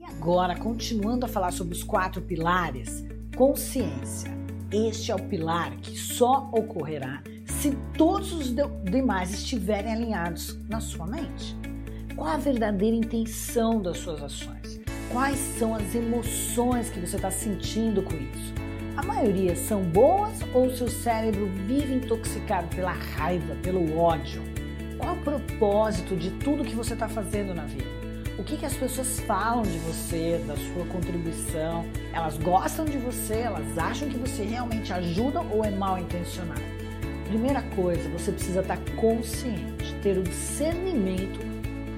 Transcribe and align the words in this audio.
E 0.00 0.04
agora, 0.06 0.56
continuando 0.56 1.26
a 1.26 1.28
falar 1.28 1.52
sobre 1.52 1.74
os 1.74 1.84
quatro 1.84 2.22
pilares, 2.22 3.04
consciência. 3.36 4.30
Este 4.72 5.12
é 5.12 5.14
o 5.14 5.22
pilar 5.22 5.76
que 5.76 5.94
só 5.98 6.48
ocorrerá 6.54 7.22
se 7.44 7.76
todos 7.98 8.32
os 8.32 8.54
demais 8.90 9.30
estiverem 9.30 9.92
alinhados 9.92 10.58
na 10.70 10.80
sua 10.80 11.06
mente. 11.06 11.54
Qual 12.16 12.28
a 12.28 12.38
verdadeira 12.38 12.96
intenção 12.96 13.82
das 13.82 13.98
suas 13.98 14.22
ações? 14.22 14.80
Quais 15.12 15.38
são 15.58 15.74
as 15.74 15.94
emoções 15.94 16.88
que 16.88 16.98
você 16.98 17.16
está 17.16 17.30
sentindo 17.30 18.02
com 18.02 18.14
isso? 18.14 18.54
A 18.96 19.02
maioria 19.02 19.54
são 19.54 19.82
boas 19.82 20.38
ou 20.54 20.70
seu 20.70 20.88
cérebro 20.88 21.46
vive 21.66 21.92
intoxicado 21.92 22.74
pela 22.74 22.92
raiva, 22.92 23.54
pelo 23.56 23.98
ódio? 23.98 24.42
Qual 24.96 25.14
o 25.14 25.20
propósito 25.20 26.16
de 26.16 26.30
tudo 26.30 26.64
que 26.64 26.74
você 26.74 26.94
está 26.94 27.06
fazendo 27.06 27.54
na 27.54 27.66
vida? 27.66 27.99
O 28.40 28.42
que, 28.42 28.56
que 28.56 28.64
as 28.64 28.74
pessoas 28.74 29.20
falam 29.20 29.60
de 29.60 29.76
você, 29.80 30.42
da 30.46 30.56
sua 30.56 30.86
contribuição? 30.86 31.84
Elas 32.10 32.38
gostam 32.38 32.86
de 32.86 32.96
você? 32.96 33.34
Elas 33.34 33.76
acham 33.76 34.08
que 34.08 34.16
você 34.16 34.44
realmente 34.44 34.90
ajuda 34.94 35.42
ou 35.42 35.62
é 35.62 35.70
mal 35.70 35.98
intencionado? 35.98 36.62
Primeira 37.26 37.60
coisa, 37.76 38.08
você 38.08 38.32
precisa 38.32 38.60
estar 38.60 38.78
consciente, 38.96 39.94
ter 40.02 40.16
o 40.16 40.22
discernimento 40.22 41.38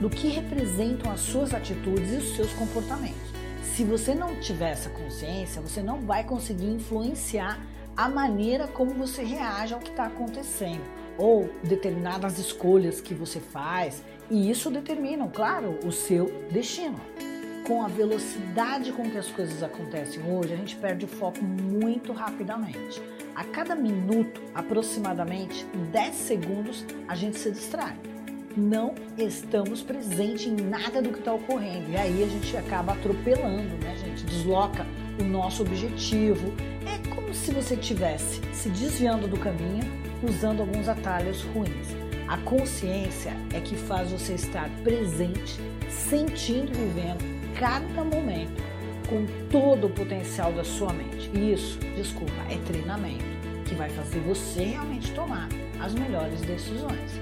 do 0.00 0.10
que 0.10 0.26
representam 0.30 1.12
as 1.12 1.20
suas 1.20 1.54
atitudes 1.54 2.12
e 2.12 2.16
os 2.16 2.34
seus 2.34 2.52
comportamentos. 2.54 3.22
Se 3.62 3.84
você 3.84 4.12
não 4.12 4.34
tiver 4.40 4.72
essa 4.72 4.90
consciência, 4.90 5.62
você 5.62 5.80
não 5.80 6.00
vai 6.00 6.24
conseguir 6.24 6.72
influenciar 6.72 7.64
a 7.96 8.08
maneira 8.08 8.66
como 8.66 8.94
você 8.94 9.22
reage 9.22 9.74
ao 9.74 9.78
que 9.78 9.90
está 9.90 10.06
acontecendo 10.06 11.01
ou 11.18 11.50
determinadas 11.62 12.38
escolhas 12.38 13.00
que 13.00 13.14
você 13.14 13.40
faz, 13.40 14.02
e 14.30 14.50
isso 14.50 14.70
determina, 14.70 15.28
claro, 15.28 15.78
o 15.84 15.92
seu 15.92 16.26
destino. 16.50 16.98
Com 17.66 17.82
a 17.82 17.88
velocidade 17.88 18.90
com 18.92 19.08
que 19.08 19.18
as 19.18 19.28
coisas 19.28 19.62
acontecem 19.62 20.22
hoje, 20.24 20.52
a 20.52 20.56
gente 20.56 20.74
perde 20.76 21.04
o 21.04 21.08
foco 21.08 21.44
muito 21.44 22.12
rapidamente. 22.12 23.00
A 23.34 23.44
cada 23.44 23.74
minuto, 23.74 24.40
aproximadamente 24.54 25.64
10 25.92 26.14
segundos, 26.14 26.84
a 27.06 27.14
gente 27.14 27.38
se 27.38 27.50
distrai. 27.50 27.96
Não 28.56 28.94
estamos 29.16 29.82
presentes 29.82 30.46
em 30.46 30.56
nada 30.56 31.00
do 31.00 31.10
que 31.10 31.18
está 31.18 31.32
ocorrendo. 31.32 31.90
E 31.90 31.96
aí 31.96 32.22
a 32.22 32.26
gente 32.26 32.56
acaba 32.56 32.92
atropelando, 32.92 33.76
né, 33.82 33.96
gente? 33.96 34.24
Desloca 34.24 34.86
o 35.20 35.24
nosso 35.24 35.62
objetivo. 35.62 36.52
É 36.86 37.14
como 37.14 37.32
se 37.32 37.52
você 37.52 37.74
estivesse 37.74 38.40
se 38.52 38.68
desviando 38.68 39.28
do 39.28 39.38
caminho 39.38 39.84
usando 40.22 40.60
alguns 40.60 40.88
atalhos 40.88 41.42
ruins. 41.42 41.88
A 42.28 42.36
consciência 42.38 43.36
é 43.52 43.60
que 43.60 43.76
faz 43.76 44.10
você 44.10 44.34
estar 44.34 44.68
presente, 44.82 45.60
sentindo 45.88 46.72
e 46.72 46.86
vivendo 46.86 47.52
cada 47.58 48.04
momento 48.04 48.62
com 49.08 49.26
todo 49.50 49.88
o 49.88 49.90
potencial 49.90 50.52
da 50.52 50.64
sua 50.64 50.92
mente. 50.92 51.30
E 51.34 51.52
isso, 51.52 51.78
desculpa, 51.94 52.32
é 52.50 52.56
treinamento 52.66 53.24
que 53.66 53.74
vai 53.74 53.90
fazer 53.90 54.20
você 54.20 54.64
realmente 54.64 55.12
tomar 55.12 55.48
as 55.80 55.94
melhores 55.94 56.40
decisões. 56.40 57.20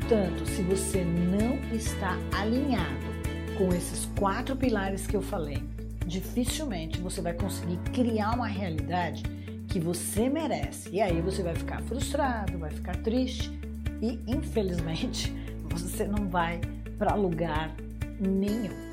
Portanto, 0.00 0.44
se 0.46 0.62
você 0.62 1.04
não 1.04 1.58
está 1.74 2.18
alinhado 2.36 3.06
com 3.56 3.68
esses 3.68 4.06
quatro 4.18 4.54
pilares 4.56 5.06
que 5.06 5.16
eu 5.16 5.22
falei, 5.22 5.62
dificilmente 6.06 7.00
você 7.00 7.22
vai 7.22 7.32
conseguir 7.32 7.78
criar 7.92 8.32
uma 8.32 8.46
realidade 8.46 9.22
que 9.72 9.80
você 9.80 10.28
merece. 10.28 10.90
E 10.90 11.00
aí 11.00 11.22
você 11.22 11.42
vai 11.42 11.54
ficar 11.54 11.80
frustrado, 11.84 12.58
vai 12.58 12.70
ficar 12.70 12.94
triste 12.96 13.50
e 14.02 14.20
infelizmente 14.26 15.32
você 15.64 16.04
não 16.04 16.28
vai 16.28 16.60
para 16.98 17.14
lugar 17.14 17.74
nenhum. 18.20 18.92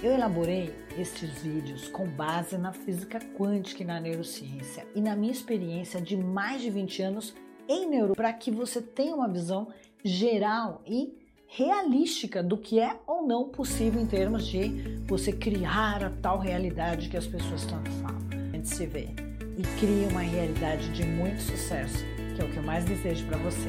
Eu 0.00 0.12
elaborei 0.12 0.72
estes 0.96 1.42
vídeos 1.42 1.88
com 1.88 2.06
base 2.06 2.56
na 2.56 2.72
física 2.72 3.18
quântica 3.36 3.82
e 3.82 3.86
na 3.86 4.00
neurociência 4.00 4.86
e 4.94 5.00
na 5.00 5.16
minha 5.16 5.32
experiência 5.32 6.00
de 6.00 6.16
mais 6.16 6.62
de 6.62 6.70
20 6.70 7.02
anos 7.02 7.34
em 7.68 7.88
neuro 7.88 8.14
para 8.14 8.32
que 8.32 8.52
você 8.52 8.80
tenha 8.80 9.16
uma 9.16 9.28
visão 9.28 9.68
geral 10.04 10.80
e 10.86 11.18
realística 11.48 12.40
do 12.40 12.56
que 12.56 12.78
é 12.78 12.96
ou 13.04 13.26
não 13.26 13.48
possível 13.48 14.00
em 14.00 14.06
termos 14.06 14.46
de 14.46 15.00
você 15.08 15.32
criar 15.32 16.04
a 16.04 16.10
tal 16.22 16.38
realidade 16.38 17.08
que 17.08 17.16
as 17.16 17.26
pessoas 17.26 17.66
tanto 17.66 17.90
falam. 17.90 18.20
A 18.52 18.56
gente 18.56 18.68
se 18.68 18.86
vê 18.86 19.08
e 19.60 19.62
crie 19.78 20.06
uma 20.06 20.22
realidade 20.22 20.88
de 20.88 21.04
muito 21.04 21.42
sucesso, 21.42 22.04
que 22.34 22.40
é 22.40 22.44
o 22.44 22.48
que 22.48 22.56
eu 22.56 22.62
mais 22.62 22.84
desejo 22.84 23.26
para 23.26 23.36
você. 23.36 23.68